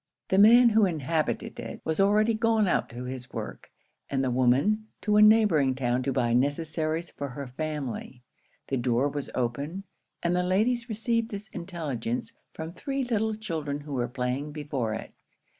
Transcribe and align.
The 0.29 0.39
man 0.39 0.69
who 0.69 0.87
inhabited 0.87 1.59
it 1.59 1.79
was 1.85 1.99
already 1.99 2.33
gone 2.33 2.67
out 2.67 2.89
to 2.89 3.03
his 3.03 3.31
work, 3.31 3.69
and 4.09 4.23
the 4.23 4.31
woman 4.31 4.87
to 5.01 5.15
a 5.15 5.21
neighbouring 5.21 5.75
town 5.75 6.01
to 6.01 6.11
buy 6.11 6.33
necessaries 6.33 7.11
for 7.11 7.29
her 7.29 7.45
family. 7.45 8.23
The 8.69 8.77
door 8.77 9.07
was 9.09 9.29
open; 9.35 9.83
and 10.23 10.35
the 10.35 10.41
ladies 10.41 10.89
received 10.89 11.29
this 11.29 11.49
intelligence 11.49 12.33
from 12.51 12.73
three 12.73 13.03
little 13.03 13.35
children 13.35 13.81
who 13.81 13.93
were 13.93 14.07
playing 14.07 14.53
before 14.53 14.95
it. 14.95 15.13